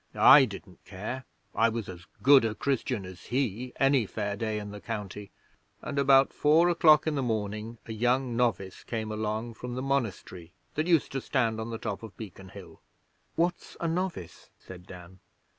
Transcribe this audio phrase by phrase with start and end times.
[0.15, 1.25] I didn't care!
[1.53, 5.29] I was as good a Christian as he any fair day in the County,
[5.79, 10.53] and about four o'clock in the morning a young novice came along from the monastery
[10.73, 12.81] that used to stand on the top of Beacon Hill.'
[13.35, 15.19] 'What's a novice?' said Dan.